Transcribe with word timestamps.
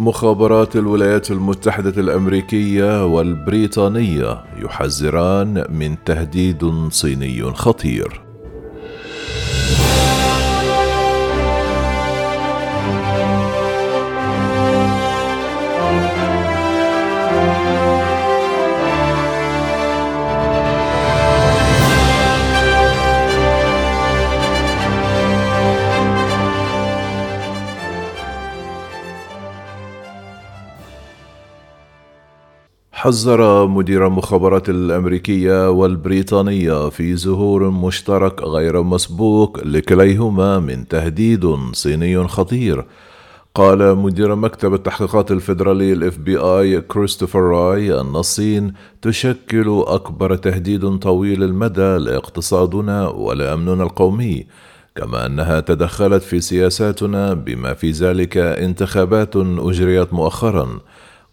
مخابرات 0.00 0.76
الولايات 0.76 1.30
المتحدة 1.30 2.00
الأمريكية 2.00 3.06
والبريطانية 3.06 4.44
يحذران 4.56 5.64
من 5.70 6.04
تهديد 6.04 6.88
صيني 6.90 7.42
خطير. 7.54 8.23
حذر 33.04 33.66
مدير 33.66 34.06
المخابرات 34.06 34.68
الأمريكية 34.68 35.70
والبريطانية 35.70 36.88
في 36.88 37.16
ظهور 37.16 37.70
مشترك 37.70 38.42
غير 38.42 38.82
مسبوق 38.82 39.64
لكليهما 39.64 40.58
من 40.58 40.88
تهديد 40.88 41.56
صيني 41.72 42.28
خطير. 42.28 42.84
قال 43.54 43.96
مدير 43.96 44.34
مكتب 44.34 44.74
التحقيقات 44.74 45.30
الفيدرالي 45.30 45.92
ال 45.92 46.18
FBI 46.18 46.80
كريستوفر 46.80 47.40
راي 47.40 48.00
أن 48.00 48.16
الصين 48.16 48.72
تشكل 49.02 49.84
أكبر 49.86 50.36
تهديد 50.36 50.98
طويل 50.98 51.42
المدى 51.42 51.96
لاقتصادنا 51.96 53.08
ولأمننا 53.08 53.82
القومي 53.82 54.46
كما 54.94 55.26
أنها 55.26 55.60
تدخلت 55.60 56.22
في 56.22 56.40
سياساتنا 56.40 57.34
بما 57.34 57.74
في 57.74 57.90
ذلك 57.90 58.36
انتخابات 58.36 59.36
أجريت 59.36 60.12
مؤخرا. 60.12 60.80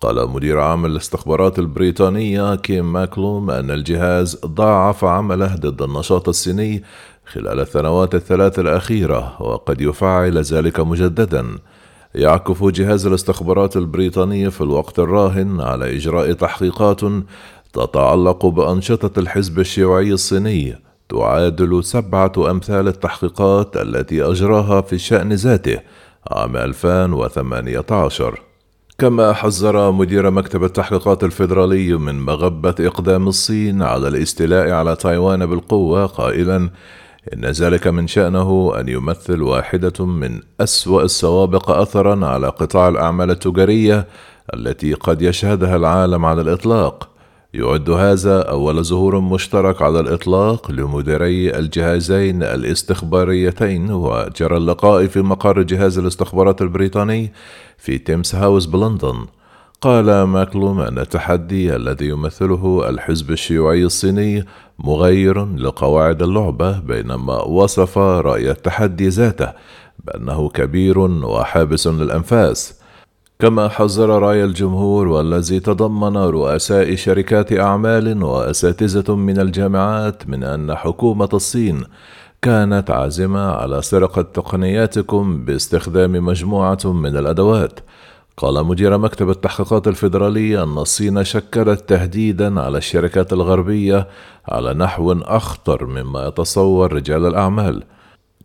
قال 0.00 0.30
مدير 0.30 0.60
عام 0.60 0.86
الاستخبارات 0.86 1.58
البريطانية 1.58 2.54
كيم 2.54 2.92
ماكلوم 2.92 3.50
أن 3.50 3.70
الجهاز 3.70 4.40
ضاعف 4.46 5.04
عمله 5.04 5.54
ضد 5.54 5.82
النشاط 5.82 6.28
الصيني 6.28 6.82
خلال 7.26 7.60
السنوات 7.60 8.14
الثلاث 8.14 8.58
الأخيرة 8.58 9.42
وقد 9.42 9.80
يفعل 9.80 10.38
ذلك 10.38 10.80
مجددا. 10.80 11.46
يعكف 12.14 12.64
جهاز 12.64 13.06
الاستخبارات 13.06 13.76
البريطاني 13.76 14.50
في 14.50 14.60
الوقت 14.60 14.98
الراهن 14.98 15.60
على 15.60 15.96
إجراء 15.96 16.32
تحقيقات 16.32 17.00
تتعلق 17.72 18.46
بأنشطة 18.46 19.20
الحزب 19.20 19.58
الشيوعي 19.58 20.12
الصيني. 20.12 20.78
تعادل 21.08 21.84
سبعة 21.84 22.32
أمثال 22.50 22.88
التحقيقات 22.88 23.76
التي 23.76 24.22
أجراها 24.22 24.80
في 24.80 24.92
الشأن 24.92 25.32
ذاته 25.32 25.80
عام 26.30 26.56
2018 26.56 28.45
كما 28.98 29.32
حذر 29.32 29.90
مدير 29.92 30.30
مكتب 30.30 30.64
التحقيقات 30.64 31.24
الفيدرالي 31.24 31.92
من 31.92 32.20
مغبة 32.20 32.74
إقدام 32.80 33.28
الصين 33.28 33.82
على 33.82 34.08
الاستيلاء 34.08 34.70
على 34.70 34.96
تايوان 34.96 35.46
بالقوة 35.46 36.06
قائلا 36.06 36.70
إن 37.32 37.44
ذلك 37.44 37.86
من 37.86 38.06
شأنه 38.06 38.72
أن 38.80 38.88
يمثل 38.88 39.42
واحدة 39.42 40.06
من 40.06 40.40
أسوأ 40.60 41.02
السوابق 41.02 41.70
أثرا 41.70 42.26
على 42.26 42.48
قطاع 42.48 42.88
الأعمال 42.88 43.30
التجارية 43.30 44.06
التي 44.54 44.94
قد 44.94 45.22
يشهدها 45.22 45.76
العالم 45.76 46.24
على 46.24 46.40
الإطلاق. 46.40 47.15
يعد 47.56 47.90
هذا 47.90 48.40
أول 48.42 48.84
ظهور 48.84 49.20
مشترك 49.20 49.82
على 49.82 50.00
الإطلاق 50.00 50.70
لمديري 50.70 51.58
الجهازين 51.58 52.42
الاستخباريتين 52.42 53.90
وجرى 53.90 54.56
اللقاء 54.56 55.06
في 55.06 55.22
مقر 55.22 55.62
جهاز 55.62 55.98
الاستخبارات 55.98 56.62
البريطاني 56.62 57.32
في 57.78 57.98
تيمس 57.98 58.34
هاوس 58.34 58.66
بلندن. 58.66 59.26
قال 59.80 60.22
ماكلوم 60.22 60.80
أن 60.80 60.98
التحدي 60.98 61.76
الذي 61.76 62.08
يمثله 62.08 62.88
الحزب 62.88 63.30
الشيوعي 63.30 63.84
الصيني 63.84 64.44
مغير 64.78 65.56
لقواعد 65.56 66.22
اللعبة 66.22 66.80
بينما 66.80 67.42
وصف 67.42 67.98
رأي 67.98 68.50
التحدي 68.50 69.08
ذاته 69.08 69.52
بأنه 70.04 70.48
كبير 70.48 70.98
وحابس 70.98 71.86
للأنفاس. 71.86 72.85
كما 73.38 73.68
حذر 73.68 74.08
رأي 74.08 74.44
الجمهور 74.44 75.08
والذي 75.08 75.60
تضمن 75.60 76.16
رؤساء 76.16 76.94
شركات 76.94 77.52
أعمال 77.52 78.22
وأساتذة 78.22 79.14
من 79.16 79.40
الجامعات 79.40 80.28
من 80.28 80.44
أن 80.44 80.74
حكومة 80.74 81.28
الصين 81.32 81.84
كانت 82.42 82.90
عازمة 82.90 83.40
على 83.40 83.82
سرقة 83.82 84.22
تقنياتكم 84.22 85.44
باستخدام 85.44 86.12
مجموعة 86.12 86.78
من 86.84 87.16
الأدوات. 87.16 87.80
قال 88.36 88.66
مدير 88.66 88.98
مكتب 88.98 89.30
التحقيقات 89.30 89.88
الفيدرالي 89.88 90.62
أن 90.62 90.78
الصين 90.78 91.24
شكلت 91.24 91.88
تهديدا 91.88 92.60
على 92.60 92.78
الشركات 92.78 93.32
الغربية 93.32 94.08
على 94.48 94.74
نحو 94.74 95.12
أخطر 95.12 95.86
مما 95.86 96.26
يتصور 96.26 96.92
رجال 96.92 97.26
الأعمال. 97.26 97.82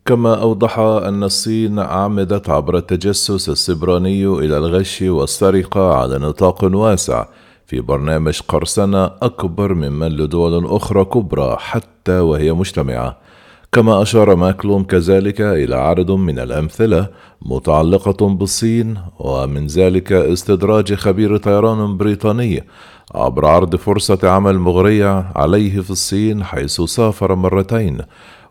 كما 0.06 0.42
أوضح 0.42 0.78
أن 0.78 1.24
الصين 1.24 1.78
عمدت 1.78 2.50
عبر 2.50 2.76
التجسس 2.76 3.48
السبراني 3.48 4.26
إلى 4.26 4.58
الغش 4.58 5.02
والسرقة 5.02 5.94
على 5.94 6.18
نطاق 6.18 6.64
واسع 6.64 7.24
في 7.66 7.80
برنامج 7.80 8.40
قرصنة 8.48 9.04
أكبر 9.04 9.74
ممن 9.74 10.08
لدول 10.08 10.66
أخرى 10.66 11.04
كبرى 11.04 11.56
حتى 11.58 12.18
وهي 12.18 12.52
مجتمعة. 12.52 13.18
كما 13.72 14.02
أشار 14.02 14.34
ماكلوم 14.34 14.84
كذلك 14.84 15.40
إلى 15.40 15.76
عدد 15.76 16.10
من 16.10 16.38
الأمثلة 16.38 17.08
متعلقة 17.42 18.28
بالصين 18.28 18.98
ومن 19.18 19.66
ذلك 19.66 20.12
استدراج 20.12 20.94
خبير 20.94 21.36
طيران 21.36 21.96
بريطاني 21.96 22.64
عبر 23.14 23.46
عرض 23.46 23.76
فرصة 23.76 24.18
عمل 24.22 24.58
مغرية 24.58 25.32
عليه 25.36 25.80
في 25.80 25.90
الصين 25.90 26.44
حيث 26.44 26.80
سافر 26.80 27.34
مرتين 27.34 27.98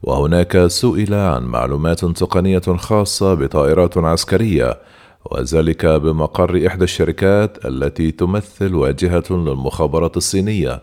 وهناك 0.04 0.68
سئل 0.68 1.14
عن 1.14 1.44
معلومات 1.44 2.06
تقنية 2.06 2.60
خاصة 2.60 3.34
بطائرات 3.34 3.98
عسكرية 3.98 4.78
وذلك 5.26 5.86
بمقر 5.86 6.68
إحدى 6.68 6.84
الشركات 6.84 7.66
التي 7.66 8.12
تمثل 8.12 8.76
واجهة 8.76 9.24
للمخابرات 9.30 10.18
الصينية. 10.18 10.82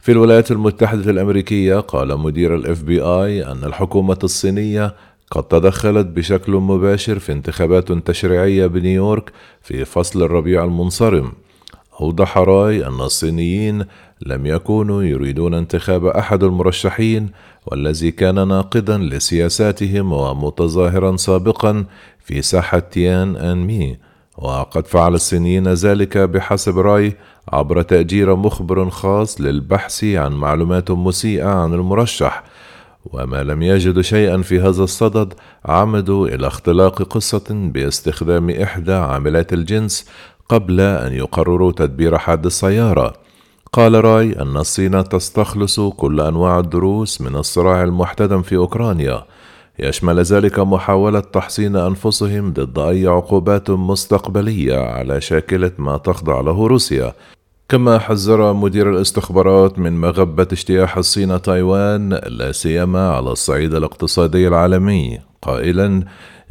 في 0.00 0.12
الولايات 0.12 0.50
المتحدة 0.50 1.10
الأمريكية 1.10 1.80
قال 1.80 2.18
مدير 2.18 2.54
ال 2.54 2.82
FBI 2.82 3.46
أن 3.46 3.64
الحكومة 3.64 4.18
الصينية 4.24 4.94
قد 5.30 5.42
تدخلت 5.42 6.06
بشكل 6.06 6.52
مباشر 6.52 7.18
في 7.18 7.32
انتخابات 7.32 7.92
تشريعية 7.92 8.66
بنيويورك 8.66 9.32
في 9.62 9.84
فصل 9.84 10.22
الربيع 10.22 10.64
المنصرم. 10.64 11.32
أوضح 12.00 12.38
رأي 12.38 12.86
أن 12.86 13.00
الصينيين 13.00 13.84
لم 14.26 14.46
يكونوا 14.46 15.02
يريدون 15.02 15.54
انتخاب 15.54 16.06
أحد 16.06 16.42
المرشحين 16.42 17.30
والذي 17.66 18.10
كان 18.10 18.48
ناقدا 18.48 18.98
لسياساتهم 18.98 20.12
ومتظاهرا 20.12 21.16
سابقا 21.16 21.84
في 22.24 22.42
ساحة 22.42 22.78
تيان 22.78 23.36
أن 23.36 23.66
مي 23.66 23.98
وقد 24.38 24.86
فعل 24.86 25.14
الصينيين 25.14 25.68
ذلك 25.68 26.18
بحسب 26.18 26.78
رأي 26.78 27.16
عبر 27.48 27.82
تأجير 27.82 28.36
مخبر 28.36 28.90
خاص 28.90 29.40
للبحث 29.40 30.04
عن 30.04 30.32
معلومات 30.32 30.90
مسيئة 30.90 31.48
عن 31.48 31.74
المرشح. 31.74 32.44
وما 33.04 33.42
لم 33.42 33.62
يجدوا 33.62 34.02
شيئا 34.02 34.42
في 34.42 34.60
هذا 34.60 34.84
الصدد 34.84 35.34
عمدوا 35.64 36.28
إلى 36.28 36.46
اختلاق 36.46 37.02
قصة 37.02 37.44
باستخدام 37.50 38.50
إحدى 38.50 38.92
عاملات 38.92 39.52
الجنس 39.52 40.06
قبل 40.48 40.80
أن 40.80 41.12
يقرروا 41.12 41.72
تدبير 41.72 42.18
حادث 42.18 42.46
السيارة. 42.46 43.12
قال 43.72 44.04
راي 44.04 44.42
أن 44.42 44.56
الصين 44.56 45.04
تستخلص 45.04 45.80
كل 45.80 46.20
أنواع 46.20 46.58
الدروس 46.58 47.20
من 47.20 47.36
الصراع 47.36 47.84
المحتدم 47.84 48.42
في 48.42 48.56
أوكرانيا. 48.56 49.24
يشمل 49.78 50.20
ذلك 50.20 50.58
محاولة 50.58 51.20
تحصين 51.20 51.76
أنفسهم 51.76 52.52
ضد 52.52 52.78
أي 52.78 53.06
عقوبات 53.06 53.70
مستقبلية 53.70 54.78
على 54.78 55.20
شاكلة 55.20 55.72
ما 55.78 55.96
تخضع 55.96 56.40
له 56.40 56.66
روسيا. 56.66 57.12
كما 57.68 57.98
حذر 57.98 58.52
مدير 58.52 58.90
الاستخبارات 58.90 59.78
من 59.78 60.00
مغبة 60.00 60.48
اجتياح 60.52 60.96
الصين 60.96 61.42
تايوان 61.42 62.20
لا 62.26 62.52
سيما 62.52 63.10
على 63.10 63.30
الصعيد 63.32 63.74
الاقتصادي 63.74 64.48
العالمي 64.48 65.18
قائلا 65.42 65.86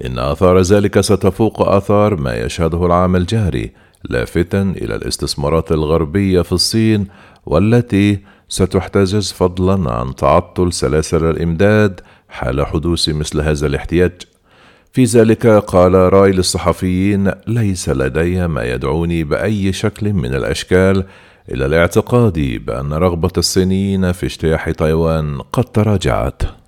إن 0.06 0.20
آثار 0.20 0.62
ذلك 0.62 1.02
ستفوق 1.02 1.70
آثار 1.70 2.16
ما 2.16 2.36
يشهده 2.36 2.86
العام 2.86 3.16
الجاري. 3.16 3.72
لافتا 4.10 4.62
إلى 4.62 4.96
الاستثمارات 4.96 5.72
الغربية 5.72 6.42
في 6.42 6.52
الصين 6.52 7.08
والتي 7.46 8.20
ستحتجز 8.50 9.32
فضلا 9.32 9.92
عن 9.92 10.16
تعطل 10.16 10.74
سلاسل 10.74 11.26
الإمداد 11.26 12.02
حال 12.30 12.66
حدوث 12.66 13.10
مثل 13.10 13.42
هذا 13.42 13.68
الاحتياج. 13.68 14.22
في 14.94 15.04
ذلك 15.04 15.48
قال 15.48 15.94
رأي 15.94 16.32
للصحفيين 16.32 17.32
ليس 17.48 17.90
لدي 17.90 18.48
ما 18.48 18.64
يدعوني 18.64 19.24
بأي 19.24 19.74
شكل 19.74 20.14
من 20.14 20.36
الأشكال 20.36 21.06
إلى 21.52 21.66
الاعتقاد 21.66 22.40
بأن 22.40 22.94
رغبة 22.94 23.32
الصينيين 23.38 24.12
في 24.12 24.26
اجتياح 24.26 24.70
تايوان 24.70 25.42
قد 25.42 25.64
تراجعت. 25.64 26.67